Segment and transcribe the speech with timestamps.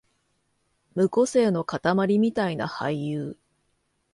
[0.95, 3.37] 無個性のかたまりみたいな俳優